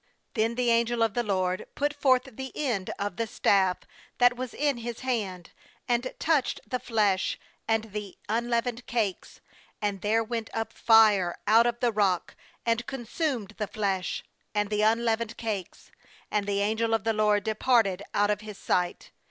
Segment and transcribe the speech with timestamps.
[0.01, 0.03] ^
[0.33, 3.77] Then the angel of the LORD put forth the end of the staff
[4.17, 5.51] that was in his hand,
[5.87, 9.41] and touched the flesh and the unleavened cakes;
[9.79, 12.35] and there went up fire out of the rock,
[12.65, 14.23] and consumed the flesh,
[14.55, 15.91] and the unleavened cakes:
[16.31, 19.11] and thfrgiigel of the LORD departed out of his sight.